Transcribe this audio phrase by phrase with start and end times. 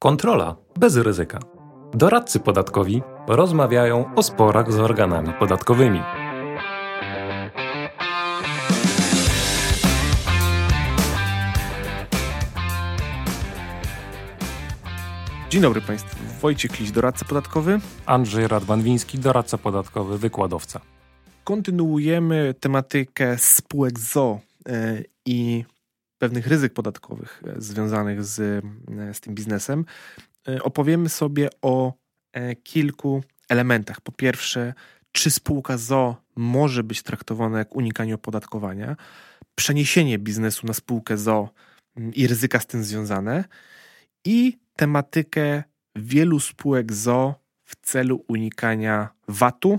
[0.00, 1.38] Kontrola bez ryzyka.
[1.94, 6.00] Doradcy podatkowi rozmawiają o sporach z organami podatkowymi.
[15.50, 16.16] Dzień dobry Państwu.
[16.40, 17.80] Wojciech Liś, doradca podatkowy.
[18.06, 20.80] Andrzej Radwanwiński, doradca podatkowy, wykładowca.
[21.44, 24.38] Kontynuujemy tematykę spółek ZO
[24.68, 25.64] e, i
[26.18, 29.84] pewnych ryzyk podatkowych e, związanych z, e, z tym biznesem.
[30.62, 31.92] Opowiemy sobie o
[32.62, 34.00] kilku elementach.
[34.00, 34.74] Po pierwsze,
[35.12, 38.96] czy spółka ZO może być traktowana jak unikanie opodatkowania,
[39.54, 41.48] przeniesienie biznesu na spółkę ZO
[41.96, 43.44] mm, i ryzyka z tym związane
[44.24, 45.62] i tematykę
[45.96, 49.78] wielu spółek ZO w celu unikania VAT-u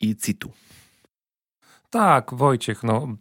[0.00, 0.52] i CIT-u.
[1.90, 3.16] Tak, Wojciech, no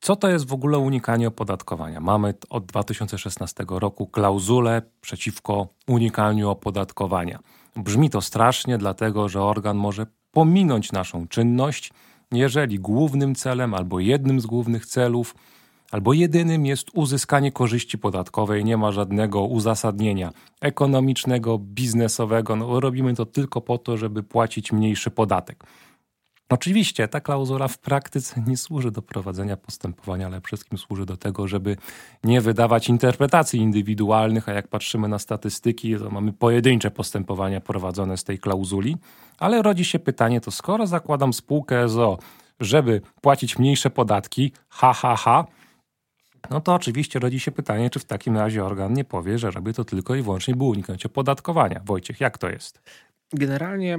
[0.00, 2.00] co to jest w ogóle unikanie opodatkowania?
[2.00, 7.38] Mamy od 2016 roku klauzulę przeciwko unikaniu opodatkowania.
[7.76, 11.92] Brzmi to strasznie, dlatego że organ może pominąć naszą czynność,
[12.32, 15.34] jeżeli głównym celem albo jednym z głównych celów
[15.90, 22.56] albo jedynym jest uzyskanie korzyści podatkowej, nie ma żadnego uzasadnienia ekonomicznego, biznesowego.
[22.56, 25.64] No, robimy to tylko po to, żeby płacić mniejszy podatek.
[26.48, 31.16] Oczywiście ta klauzula w praktyce nie służy do prowadzenia postępowania, ale przede wszystkim służy do
[31.16, 31.76] tego, żeby
[32.24, 38.24] nie wydawać interpretacji indywidualnych, a jak patrzymy na statystyki, to mamy pojedyncze postępowania prowadzone z
[38.24, 38.96] tej klauzuli,
[39.38, 42.18] ale rodzi się pytanie, to skoro zakładam spółkę ZO,
[42.60, 45.44] żeby płacić mniejsze podatki, ha, ha, ha,
[46.50, 49.74] no to oczywiście rodzi się pytanie, czy w takim razie organ nie powie, że robi
[49.74, 51.80] to tylko i wyłącznie, by uniknąć opodatkowania.
[51.84, 52.82] Wojciech, jak to jest?
[53.32, 53.98] Generalnie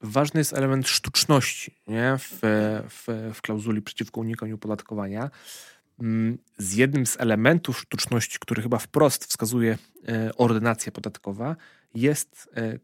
[0.00, 2.16] ważny jest element sztuczności nie?
[2.18, 2.38] W,
[2.88, 5.30] w, w klauzuli przeciwko unikaniu opodatkowania.
[6.00, 9.78] Mm, z jednym z elementów sztuczności, który chyba wprost wskazuje
[10.08, 11.56] e, ordynacja podatkowa,
[11.94, 12.78] jest, e,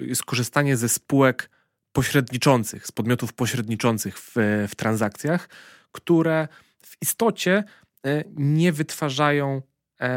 [0.00, 1.50] jest korzystanie ze spółek
[1.92, 4.32] pośredniczących, z podmiotów pośredniczących w,
[4.68, 5.48] w transakcjach,
[5.92, 6.48] które
[6.82, 7.64] w istocie
[8.06, 9.62] e, nie wytwarzają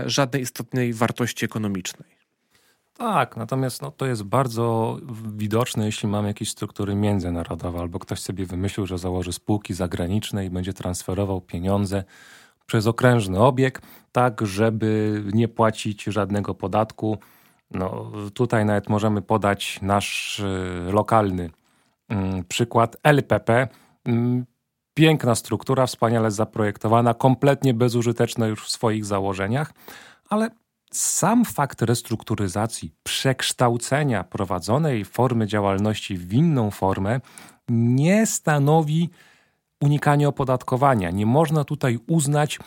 [0.05, 2.14] żadnej istotnej wartości ekonomicznej.
[2.97, 4.97] Tak, natomiast no, to jest bardzo
[5.35, 10.49] widoczne, jeśli mamy jakieś struktury międzynarodowe, albo ktoś sobie wymyślił, że założy spółki zagraniczne i
[10.49, 12.03] będzie transferował pieniądze
[12.65, 17.17] przez okrężny obieg, tak żeby nie płacić żadnego podatku.
[17.71, 21.49] No, tutaj nawet możemy podać nasz y, lokalny
[22.11, 22.15] y,
[22.47, 23.67] przykład LPP.
[24.07, 24.45] Y,
[24.93, 29.73] piękna struktura, wspaniale zaprojektowana, kompletnie bezużyteczna już w swoich założeniach,
[30.29, 30.49] ale
[30.91, 37.21] sam fakt restrukturyzacji, przekształcenia prowadzonej formy działalności w inną formę
[37.69, 39.09] nie stanowi
[39.81, 41.11] unikania opodatkowania.
[41.11, 42.59] Nie można tutaj uznać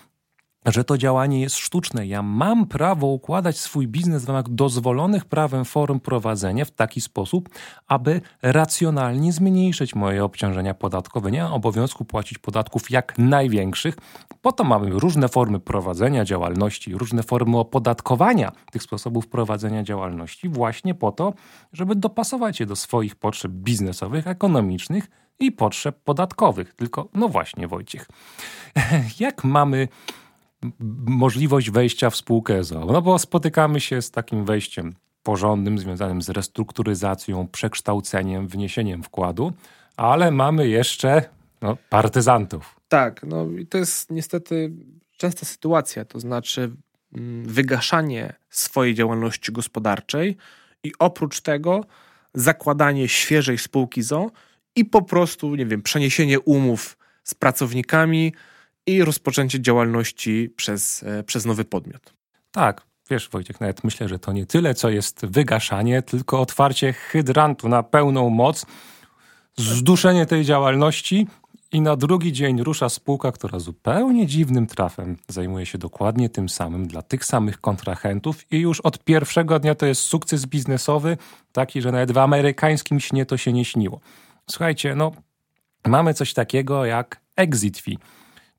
[0.71, 2.07] że to działanie jest sztuczne.
[2.07, 7.49] Ja mam prawo układać swój biznes w ramach dozwolonych prawem form prowadzenia w taki sposób,
[7.87, 11.31] aby racjonalnie zmniejszyć moje obciążenia podatkowe.
[11.31, 13.97] Nie mam obowiązku płacić podatków jak największych.
[14.43, 20.95] Po to mamy różne formy prowadzenia działalności, różne formy opodatkowania tych sposobów prowadzenia działalności, właśnie
[20.95, 21.33] po to,
[21.73, 26.75] żeby dopasować je do swoich potrzeb biznesowych, ekonomicznych i potrzeb podatkowych.
[26.75, 28.09] Tylko, no właśnie, Wojciech,
[29.21, 29.89] jak mamy
[31.07, 32.85] możliwość wejścia w spółkę ZO.
[32.85, 39.53] No bo spotykamy się z takim wejściem porządnym, związanym z restrukturyzacją, przekształceniem, wniesieniem wkładu,
[39.97, 41.23] ale mamy jeszcze
[41.63, 42.81] no, partyzantów.
[42.89, 44.73] Tak, no i to jest niestety
[45.17, 46.71] częsta sytuacja, to znaczy
[47.15, 50.37] mm, wygaszanie swojej działalności gospodarczej
[50.85, 51.85] i oprócz tego
[52.35, 54.31] zakładanie świeżej spółki ZO
[54.77, 58.33] i po prostu, nie wiem, przeniesienie umów z pracownikami,
[58.89, 62.15] i rozpoczęcie działalności przez, e, przez nowy podmiot.
[62.51, 67.69] Tak, wiesz Wojciech, nawet myślę, że to nie tyle, co jest wygaszanie, tylko otwarcie hydrantu
[67.69, 68.67] na pełną moc,
[69.57, 71.27] zduszenie tej działalności
[71.73, 76.87] i na drugi dzień rusza spółka, która zupełnie dziwnym trafem zajmuje się dokładnie tym samym
[76.87, 81.17] dla tych samych kontrahentów i już od pierwszego dnia to jest sukces biznesowy,
[81.53, 84.01] taki, że nawet w amerykańskim śnie to się nie śniło.
[84.51, 85.13] Słuchajcie, no
[85.87, 87.99] mamy coś takiego jak exit fee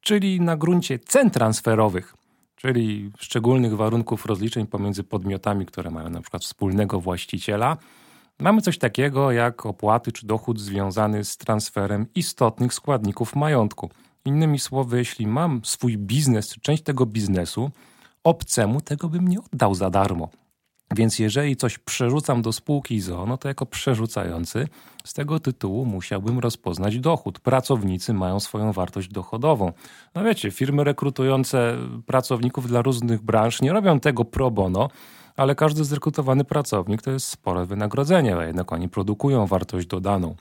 [0.10, 2.16] czyli na gruncie cen transferowych,
[2.56, 7.78] czyli szczególnych warunków rozliczeń pomiędzy podmiotami, które mają na przykład wspólnego właściciela,
[8.40, 13.90] mamy coś takiego jak opłaty czy dochód związany z transferem istotnych składników majątku.
[14.26, 17.72] Innymi słowy, jeśli mam swój biznes czy część tego biznesu,
[18.24, 20.30] obcemu tego bym nie oddał za darmo.
[20.96, 24.68] Więc jeżeli coś przerzucam do spółki ZO, no to jako przerzucający
[25.06, 27.40] z tego tytułu musiałbym rozpoznać dochód.
[27.40, 29.74] Pracownicy mają swoją wartość dochodową.
[30.16, 34.90] No wiecie, firmy rekrutujące pracowników dla różnych branż nie robią tego pro bono,
[35.36, 40.36] ale każdy zrekrutowany pracownik to jest spore wynagrodzenie, a jednak oni produkują wartość dodaną.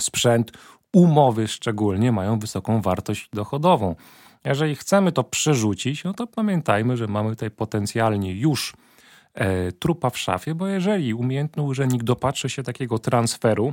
[0.00, 0.52] Sprzęt,
[0.92, 3.94] umowy szczególnie mają wysoką wartość dochodową.
[4.44, 8.74] Jeżeli chcemy to przerzucić, no to pamiętajmy, że mamy tutaj potencjalnie już
[9.78, 13.72] trupa w szafie, bo jeżeli umiejętny urzędnik dopatrzy się takiego transferu,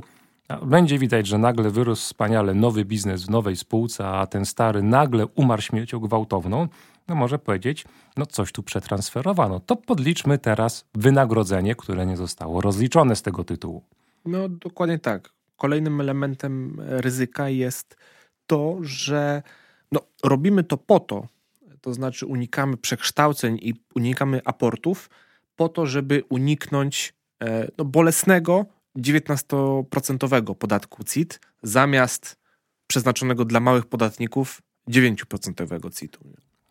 [0.62, 5.26] będzie widać, że nagle wyrósł wspaniale nowy biznes w nowej spółce, a ten stary nagle
[5.26, 6.68] umarł śmiercią gwałtowną,
[7.08, 7.84] no może powiedzieć,
[8.16, 9.60] no coś tu przetransferowano.
[9.60, 13.82] To podliczmy teraz wynagrodzenie, które nie zostało rozliczone z tego tytułu.
[14.26, 15.30] No dokładnie tak.
[15.56, 17.96] Kolejnym elementem ryzyka jest
[18.46, 19.42] to, że
[19.92, 21.26] no, robimy to po to,
[21.80, 25.10] to znaczy unikamy przekształceń i unikamy aportów,
[25.58, 28.66] po to, żeby uniknąć e, no, bolesnego
[28.98, 32.36] 19% podatku CIT zamiast
[32.86, 36.20] przeznaczonego dla małych podatników 9% CIT-u.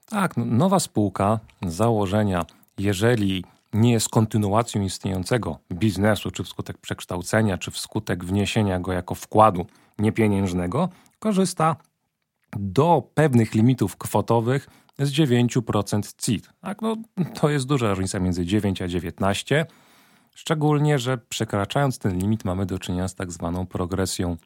[0.05, 2.45] Tak, no, nowa spółka z założenia,
[2.77, 9.65] jeżeli nie jest kontynuacją istniejącego biznesu, czy wskutek przekształcenia, czy wskutek wniesienia go jako wkładu
[9.99, 11.75] niepieniężnego, korzysta
[12.59, 14.69] do pewnych limitów kwotowych
[14.99, 16.49] z 9% CIT.
[16.61, 16.95] Tak, no,
[17.39, 19.65] to jest duża różnica między 9 a 19,
[20.35, 24.37] szczególnie, że przekraczając ten limit mamy do czynienia z tak zwaną progresją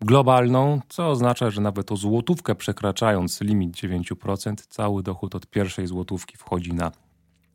[0.00, 6.36] globalną, co oznacza, że nawet o złotówkę przekraczając limit 9%, cały dochód od pierwszej złotówki
[6.36, 6.92] wchodzi na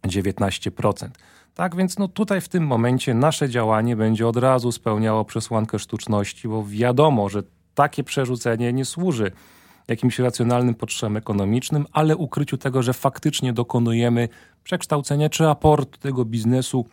[0.08, 1.10] 19%.
[1.54, 6.48] Tak więc no tutaj w tym momencie nasze działanie będzie od razu spełniało przesłankę sztuczności,
[6.48, 7.44] bo wiadomo, że
[7.74, 9.32] takie przerzucenie nie służy
[9.90, 14.30] jakimś racjonalnym potrzebom ekonomicznym, ale ukryciu tego, że faktycznie dokonujemy
[14.64, 16.86] przekształcenia czy aportu tego biznesu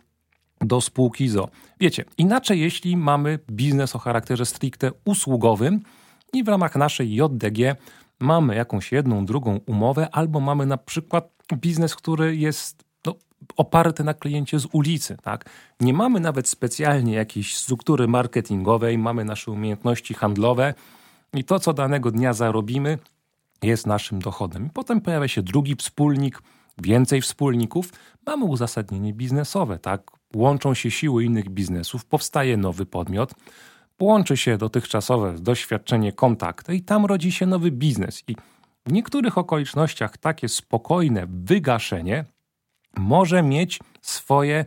[0.61, 1.49] do spółki ZO.
[1.79, 5.81] Wiecie, inaczej jeśli mamy biznes o charakterze stricte usługowym
[6.33, 7.75] i w ramach naszej JDG
[8.19, 13.15] mamy jakąś jedną, drugą umowę, albo mamy na przykład biznes, który jest no,
[13.57, 15.17] oparty na kliencie z ulicy.
[15.23, 15.49] Tak?
[15.79, 20.73] Nie mamy nawet specjalnie jakiejś struktury marketingowej, mamy nasze umiejętności handlowe
[21.33, 22.97] i to, co danego dnia zarobimy,
[23.63, 24.69] jest naszym dochodem.
[24.69, 26.41] Potem pojawia się drugi wspólnik,
[26.77, 27.93] więcej wspólników,
[28.25, 30.11] mamy uzasadnienie biznesowe, tak?
[30.35, 33.33] Łączą się siły innych biznesów, powstaje nowy podmiot,
[33.97, 38.23] połączy się dotychczasowe doświadczenie, kontakty i tam rodzi się nowy biznes.
[38.27, 38.35] I
[38.85, 42.25] w niektórych okolicznościach takie spokojne wygaszenie
[42.97, 44.65] może mieć swoje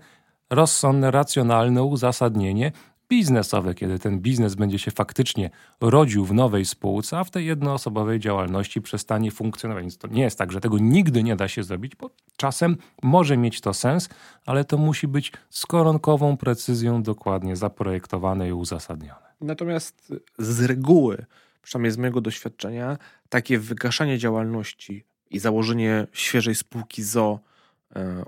[0.51, 2.73] rozsądne, racjonalne uzasadnienie
[3.11, 8.21] biznesowe, kiedy ten biznes będzie się faktycznie rodził w nowej spółce, a w tej jednoosobowej
[8.21, 9.83] działalności przestanie funkcjonować.
[9.83, 13.37] Więc to nie jest tak, że tego nigdy nie da się zrobić, bo czasem może
[13.37, 14.09] mieć to sens,
[14.47, 19.31] ale to musi być z koronkową precyzją dokładnie zaprojektowane i uzasadnione.
[19.41, 21.27] Natomiast z reguły,
[21.63, 22.99] przynajmniej z mojego doświadczenia,
[23.29, 27.41] takie wygaszanie działalności i założenie świeżej spółki ZO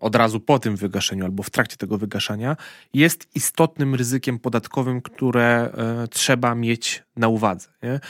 [0.01, 2.57] od razu po tym wygaszeniu albo w trakcie tego wygaszania,
[2.95, 7.69] jest istotnym ryzykiem podatkowym, które e, trzeba mieć na uwadze.
[7.83, 8.01] Nie?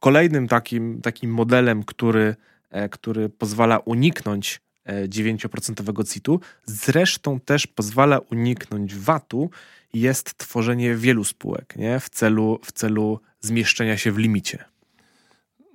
[0.00, 2.36] Kolejnym takim, takim modelem, który,
[2.70, 4.60] e, który pozwala uniknąć
[5.08, 9.50] 9% CIT-u, zresztą też pozwala uniknąć VAT-u,
[9.94, 12.00] jest tworzenie wielu spółek nie?
[12.00, 14.64] W, celu, w celu zmieszczenia się w limicie.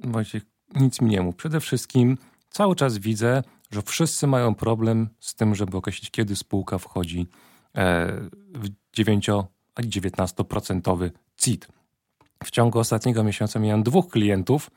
[0.03, 0.43] Wojciech,
[0.75, 1.35] nic mi nie mów.
[1.35, 2.17] Przede wszystkim
[2.49, 7.27] cały czas widzę, że wszyscy mają problem z tym, żeby określić, kiedy spółka wchodzi
[7.75, 8.07] e,
[8.53, 11.67] w 9-19% CIT.
[12.43, 14.71] W ciągu ostatniego miesiąca miałem dwóch klientów,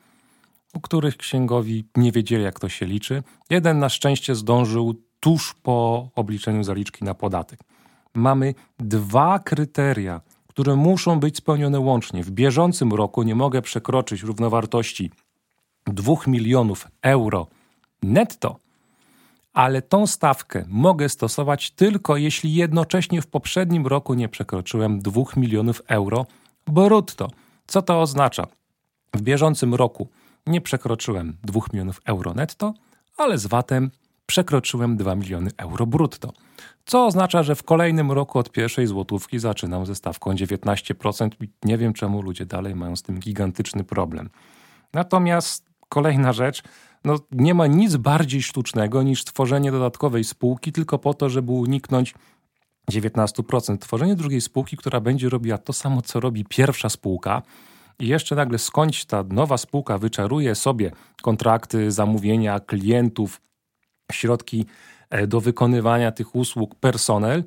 [0.73, 3.23] u których księgowi nie wiedzieli, jak to się liczy.
[3.49, 7.59] Jeden na szczęście zdążył tuż po obliczeniu zaliczki na podatek.
[8.13, 12.23] Mamy dwa kryteria, które muszą być spełnione łącznie.
[12.23, 15.11] W bieżącym roku nie mogę przekroczyć równowartości
[15.87, 17.47] 2 milionów euro
[18.03, 18.59] netto
[19.53, 25.81] ale tą stawkę mogę stosować tylko jeśli jednocześnie w poprzednim roku nie przekroczyłem 2 milionów
[25.87, 26.25] euro
[26.67, 27.29] brutto.
[27.67, 28.47] Co to oznacza?
[29.15, 30.09] W bieżącym roku
[30.47, 32.73] nie przekroczyłem 2 milionów euro netto,
[33.17, 33.91] ale z VAT-em
[34.25, 36.33] przekroczyłem 2 miliony euro brutto.
[36.85, 41.77] Co oznacza, że w kolejnym roku od pierwszej złotówki zaczynam ze stawką 19% i nie
[41.77, 44.29] wiem czemu ludzie dalej mają z tym gigantyczny problem.
[44.93, 46.63] Natomiast kolejna rzecz,
[47.05, 52.13] no, nie ma nic bardziej sztucznego niż tworzenie dodatkowej spółki tylko po to, żeby uniknąć
[52.91, 53.77] 19%.
[53.77, 57.41] Tworzenie drugiej spółki, która będzie robiła to samo, co robi pierwsza spółka,
[57.99, 60.91] i jeszcze nagle skądś ta nowa spółka wyczaruje sobie
[61.21, 63.41] kontrakty, zamówienia, klientów,
[64.11, 64.65] środki
[65.09, 67.43] e, do wykonywania tych usług, personel,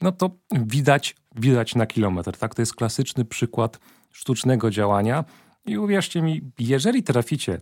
[0.00, 2.36] no to widać, widać na kilometr.
[2.36, 3.78] Tak, to jest klasyczny przykład
[4.10, 5.24] sztucznego działania.
[5.66, 7.60] I uwierzcie mi, jeżeli traficie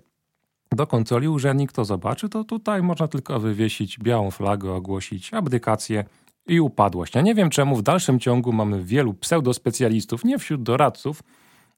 [0.75, 6.05] do kontroli urzędnik to zobaczy, to tutaj można tylko wywiesić białą flagę, ogłosić abdykację
[6.47, 7.15] i upadłość.
[7.15, 11.23] Ja nie wiem czemu w dalszym ciągu mamy wielu pseudospecjalistów, nie wśród doradców,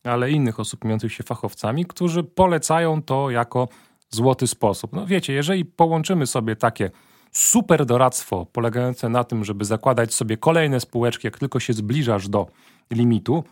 [0.05, 3.69] ale innych osób miających się fachowcami, którzy polecają to jako
[4.11, 4.93] złoty sposób.
[4.93, 6.91] No wiecie, jeżeli połączymy sobie takie
[7.33, 12.47] super doradztwo polegające na tym, żeby zakładać sobie kolejne spółeczki, jak tylko się zbliżasz do
[12.91, 13.45] limitu,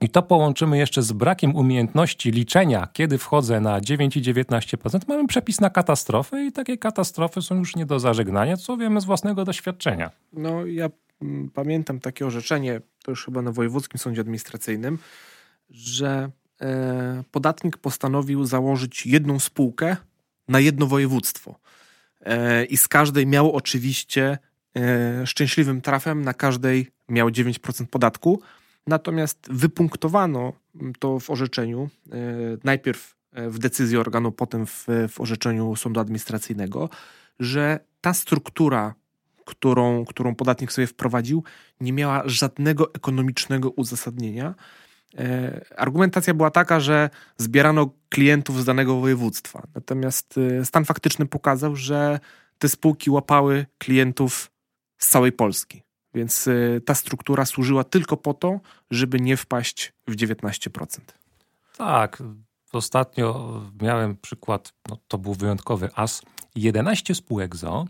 [0.00, 5.26] i to połączymy jeszcze z brakiem umiejętności liczenia, kiedy wchodzę na 9 i 19%, mamy
[5.26, 9.44] przepis na katastrofę i takie katastrofy są już nie do zażegnania, co wiemy z własnego
[9.44, 10.10] doświadczenia.
[10.32, 10.88] No ja
[11.22, 14.98] mm, pamiętam takie orzeczenie, to już chyba na Wojewódzkim Sądzie Administracyjnym,
[15.70, 19.96] że e, podatnik postanowił założyć jedną spółkę
[20.48, 21.58] na jedno województwo.
[22.20, 24.38] E, I z każdej miał oczywiście
[24.76, 28.42] e, szczęśliwym trafem, na każdej miał 9% podatku.
[28.86, 30.52] Natomiast wypunktowano
[30.98, 32.16] to w orzeczeniu, e,
[32.64, 36.88] najpierw w decyzji organu, potem w, w orzeczeniu sądu administracyjnego,
[37.40, 38.94] że ta struktura,
[39.44, 41.44] którą, którą podatnik sobie wprowadził,
[41.80, 44.54] nie miała żadnego ekonomicznego uzasadnienia.
[45.76, 49.62] Argumentacja była taka, że zbierano klientów z danego województwa.
[49.74, 52.20] Natomiast stan faktyczny pokazał, że
[52.58, 54.50] te spółki łapały klientów
[54.98, 55.83] z całej Polski.
[56.14, 61.00] Więc y, ta struktura służyła tylko po to, żeby nie wpaść w 19%.
[61.76, 62.22] Tak.
[62.72, 66.22] Ostatnio miałem przykład, no to był wyjątkowy as,
[66.54, 67.84] 11 spółek ZO,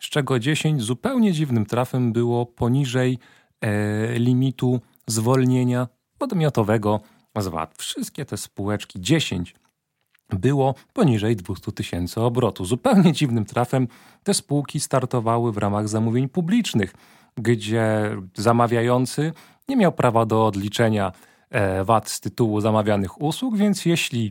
[0.00, 3.18] z czego 10 zupełnie dziwnym trafem było poniżej
[3.60, 5.88] e, limitu zwolnienia
[6.18, 7.00] podmiotowego
[7.36, 7.74] z VAT.
[7.78, 9.54] Wszystkie te spółeczki, 10
[10.30, 12.64] było poniżej 200 tysięcy obrotu.
[12.64, 13.88] Zupełnie dziwnym trafem
[14.22, 16.94] te spółki startowały w ramach zamówień publicznych,
[17.36, 19.32] gdzie zamawiający
[19.68, 21.12] nie miał prawa do odliczenia
[21.50, 24.30] e, VAT z tytułu zamawianych usług, więc jeśli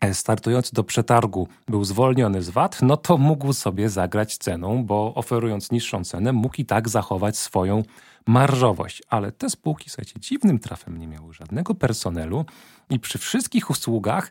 [0.00, 5.14] e, startujący do przetargu był zwolniony z VAT, no to mógł sobie zagrać ceną, bo
[5.14, 7.82] oferując niższą cenę, mógł i tak zachować swoją
[8.26, 9.02] marżowość.
[9.08, 12.44] Ale te spółki, słuchajcie, dziwnym trafem nie miały żadnego personelu
[12.90, 14.30] i przy wszystkich usługach,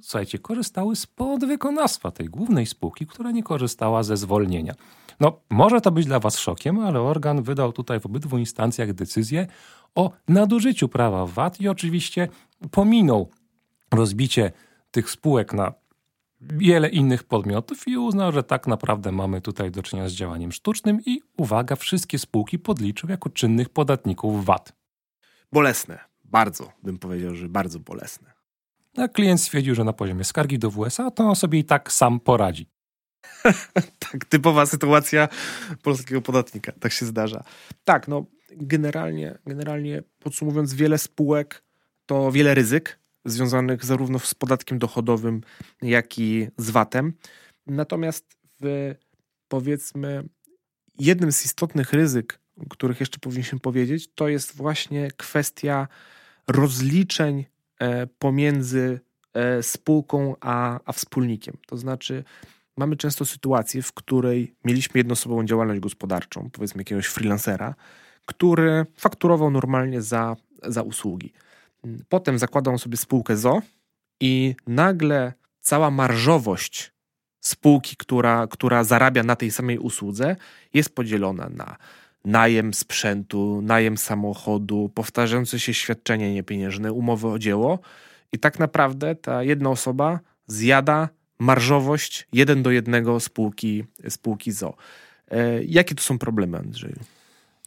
[0.00, 4.74] słuchajcie, korzystały z podwykonawstwa tej głównej spółki, która nie korzystała ze zwolnienia.
[5.20, 9.46] No, może to być dla Was szokiem, ale organ wydał tutaj w obydwu instancjach decyzję
[9.94, 12.28] o nadużyciu prawa VAT i oczywiście
[12.70, 13.30] pominął
[13.92, 14.52] rozbicie
[14.90, 15.72] tych spółek na
[16.52, 21.00] wiele innych podmiotów i uznał, że tak naprawdę mamy tutaj do czynienia z działaniem sztucznym
[21.06, 24.72] i uwaga, wszystkie spółki podliczył jako czynnych podatników VAT.
[25.52, 28.32] Bolesne, bardzo bym powiedział, że bardzo bolesne.
[28.96, 32.20] A klient stwierdził, że na poziomie skargi do WSA to on sobie i tak sam
[32.20, 32.66] poradzi.
[34.10, 35.28] tak, typowa sytuacja
[35.82, 37.44] polskiego podatnika, tak się zdarza.
[37.84, 41.64] Tak, no generalnie, generalnie podsumowując, wiele spółek
[42.06, 45.40] to wiele ryzyk, związanych zarówno z podatkiem dochodowym,
[45.82, 47.12] jak i z VAT-em.
[47.66, 48.94] Natomiast w,
[49.48, 50.28] powiedzmy,
[50.98, 52.40] jednym z istotnych ryzyk,
[52.70, 55.88] których jeszcze powinniśmy powiedzieć, to jest właśnie kwestia
[56.48, 57.44] rozliczeń
[57.78, 59.00] e, pomiędzy
[59.34, 61.56] e, spółką a, a wspólnikiem.
[61.66, 62.24] To znaczy,
[62.76, 67.74] mamy często sytuację, w której mieliśmy jednoosobową działalność gospodarczą, powiedzmy jakiegoś freelancera,
[68.26, 71.32] który fakturował normalnie za, za usługi.
[72.08, 73.62] Potem zakładał sobie spółkę ZO
[74.20, 76.92] i nagle cała marżowość
[77.40, 80.36] spółki, która, która zarabia na tej samej usłudze,
[80.74, 81.76] jest podzielona na
[82.24, 87.78] najem sprzętu, najem samochodu, powtarzające się świadczenia niepieniężne, umowy o dzieło.
[88.32, 94.74] I tak naprawdę ta jedna osoba zjada marżowość jeden do jednego spółki, spółki ZO.
[95.30, 96.96] E, jakie tu są problemy, Andrzeju?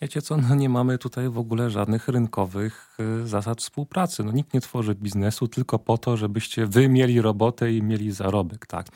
[0.01, 4.23] Wiecie co, no nie mamy tutaj w ogóle żadnych rynkowych y, zasad współpracy.
[4.23, 8.65] No nikt nie tworzy biznesu tylko po to, żebyście wy mieli robotę i mieli zarobek,
[8.65, 8.87] tak?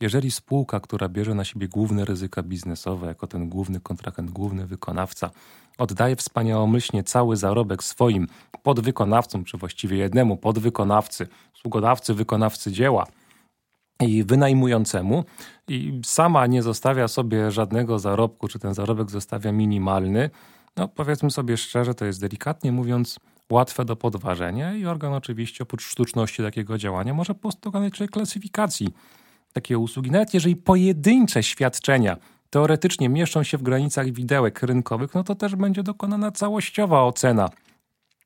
[0.00, 5.30] Jeżeli spółka, która bierze na siebie główne ryzyka biznesowe, jako ten główny kontrahent, główny wykonawca,
[5.78, 8.26] oddaje wspaniałomyślnie cały zarobek swoim
[8.62, 13.06] podwykonawcom, czy właściwie jednemu podwykonawcy, usługodawcy, wykonawcy dzieła
[14.00, 15.24] i wynajmującemu,
[15.68, 20.30] i sama nie zostawia sobie żadnego zarobku, czy ten zarobek zostawia minimalny,
[20.76, 25.82] no powiedzmy sobie szczerze, to jest delikatnie mówiąc łatwe do podważenia i organ oczywiście oprócz
[25.82, 28.88] sztuczności takiego działania może po prostu dokonać klasyfikacji
[29.52, 30.10] takiej usługi.
[30.10, 32.16] Nawet jeżeli pojedyncze świadczenia
[32.50, 37.48] teoretycznie mieszczą się w granicach widełek rynkowych, no to też będzie dokonana całościowa ocena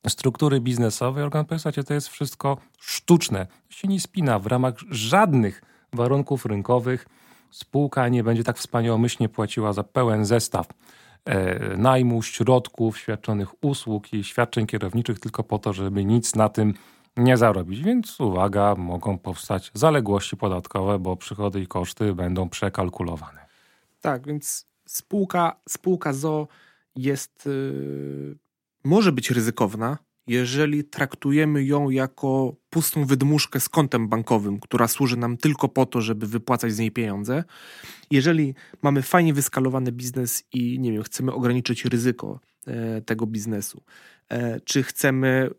[0.09, 1.25] struktury biznesowej.
[1.25, 3.47] Organ powie, to jest wszystko sztuczne.
[3.69, 7.07] Się nie spina w ramach żadnych warunków rynkowych
[7.51, 10.69] spółka nie będzie tak wspaniałomyślnie płaciła za pełen zestaw
[11.25, 16.75] e, najmu, środków, świadczonych usług i świadczeń kierowniczych tylko po to, żeby nic na tym
[17.17, 17.83] nie zarobić.
[17.83, 23.47] Więc uwaga, mogą powstać zaległości podatkowe, bo przychody i koszty będą przekalkulowane.
[24.01, 26.49] Tak, więc spółka, spółka ZO
[26.97, 28.37] jest, yy,
[28.85, 35.37] może być ryzykowna, jeżeli traktujemy ją jako pustą wydmuszkę z kontem bankowym, która służy nam
[35.37, 37.45] tylko po to, żeby wypłacać z niej pieniądze.
[38.11, 43.83] Jeżeli mamy fajnie wyskalowany biznes i nie wiem, chcemy ograniczyć ryzyko e, tego biznesu,
[44.29, 45.51] e, czy chcemy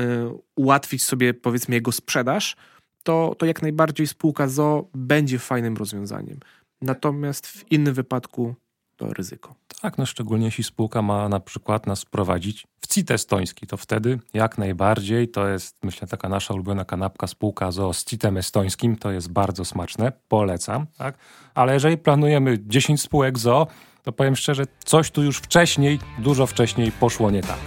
[0.00, 2.56] e, ułatwić sobie powiedzmy jego sprzedaż,
[3.02, 6.40] to, to jak najbardziej spółka ZO będzie fajnym rozwiązaniem.
[6.82, 8.54] Natomiast w innym wypadku
[9.00, 9.54] to ryzyko.
[9.80, 14.18] Tak, no szczególnie jeśli spółka ma na przykład nas prowadzić w CIT estoński, to wtedy
[14.34, 19.10] jak najbardziej to jest, myślę, taka nasza ulubiona kanapka spółka ZO z CIT-em estońskim, to
[19.10, 21.18] jest bardzo smaczne, polecam, tak?
[21.54, 23.66] Ale jeżeli planujemy 10 spółek ZO,
[24.02, 27.58] to powiem szczerze, coś tu już wcześniej, dużo wcześniej poszło nie tak.